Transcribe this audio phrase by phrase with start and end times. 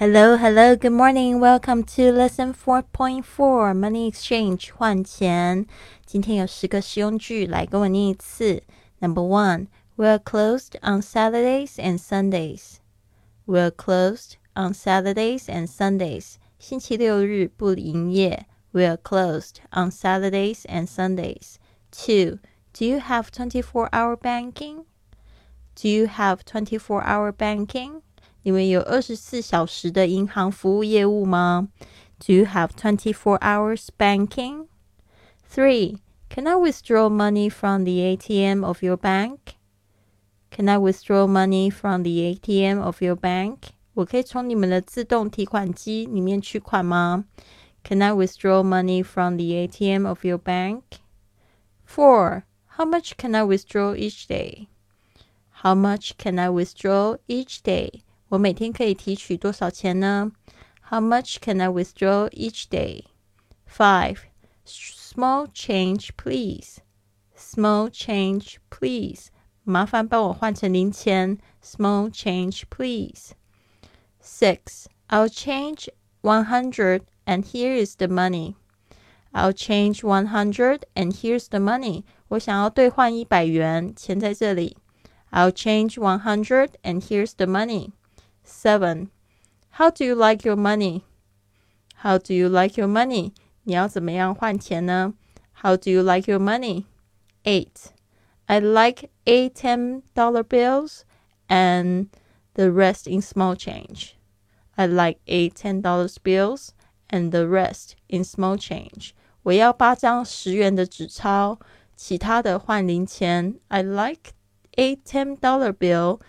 [0.00, 1.40] Hello, hello, good morning.
[1.40, 5.66] Welcome to lesson 4.4 Money Exchange 换钱。
[6.04, 8.62] 今天有十个实用句，来跟我念一次。
[9.00, 12.76] Number one, we're closed on Saturdays and Sundays.
[13.46, 16.34] We're closed on Saturdays and Sundays.
[16.58, 18.46] 星期六日不营业。
[18.72, 21.56] We're closed on Saturdays and Sundays.
[21.90, 22.40] Two,
[22.74, 24.84] do you have 24-hour banking?
[25.74, 28.02] Do you have 24-hour banking?
[28.42, 31.68] 你们有二十四小时的银行服务业务吗？
[32.18, 34.66] Do you have twenty-four hours banking?
[35.52, 35.98] Three.
[36.28, 39.38] Can I withdraw money from the ATM of your bank?
[40.50, 43.58] Can I withdraw money from the ATM of your bank?
[43.94, 47.24] 我可以从你们的自动提款机里面取款吗？
[47.84, 50.82] Can I withdraw money from the ATM of your bank?
[51.86, 52.42] Four.
[52.76, 54.66] How much can I withdraw each day?
[55.62, 58.02] How much can I withdraw each day?
[58.30, 60.32] 我每天可以提取多少钱呢？
[60.90, 63.04] How much can I withdraw each day?
[63.68, 64.18] Five.
[64.64, 66.78] Small change, please.
[67.36, 69.26] Small change, please.
[69.64, 71.38] 麻烦帮我换成零钱。
[71.62, 73.32] Small change, please.
[74.22, 74.86] Six.
[75.08, 75.88] I'll change
[76.20, 78.54] one hundred, and here is the money.
[79.32, 82.04] I'll change one hundred, and here's the money.
[82.28, 84.76] 我想要兑换一百元，钱在这里。
[85.30, 87.92] I'll change one hundred, and here's the money.
[88.44, 89.10] Seven.
[89.78, 91.04] How do you like your money?
[91.96, 93.32] How do you like your money?
[93.64, 95.14] 你要怎么样换钱呢？
[95.62, 96.84] How do you like your money?
[97.44, 97.92] Eight.
[98.46, 101.02] I like eight ten dollar bills
[101.48, 102.08] and
[102.54, 104.14] the rest in small change.
[104.76, 106.68] I like eight ten dollars bills
[107.08, 109.10] and the rest in small change.
[109.42, 111.58] 我要八张十元的纸钞，
[111.96, 113.58] 其他的换零钱。
[113.68, 114.32] I like
[114.76, 116.20] eight ten dollar bill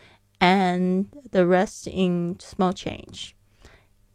[0.41, 3.35] and the rest in small change.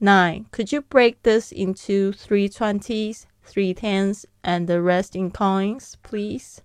[0.00, 0.46] 9.
[0.50, 6.60] Could you break this into three twenties, three tens, and the rest in coins, please?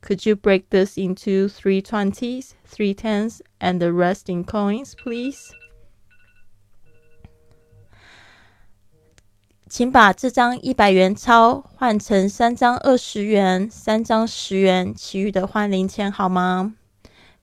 [0.00, 5.52] Could you break this into three twenties, three tens, and the rest in coins, please?
[9.68, 16.74] 请把这张一百元钞换成三张二十元、三张十元，其余的换零钱好吗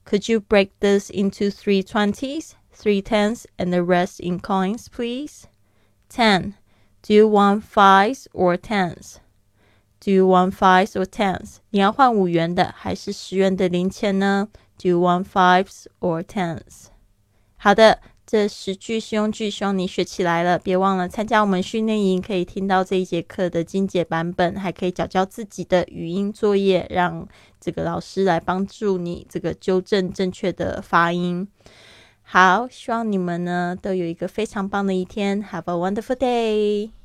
[0.04, 5.46] ？could you break this into three twenties, three tens, and the rest in coins, please?
[6.08, 6.54] 10.
[7.02, 9.20] Do you want fives or tens?
[10.00, 11.58] Do you want fives or tens?
[11.70, 14.48] 你要换五元的还是十元的零钱呢？
[14.78, 16.86] Do you want fives or tens?
[17.56, 18.00] 好的，
[18.31, 20.57] 这十句实用句，希望你学起来了。
[20.57, 27.27] 别忘了参加我们训练营，可以听到这一节课的精简版本，还可以找教自己的语音作业，让
[27.59, 31.45] 这个老师来帮助你这个纠正正确的发音。
[32.21, 35.43] 好，希望你们呢都有一个非常棒的一天。
[35.43, 37.00] Have a wonderful day.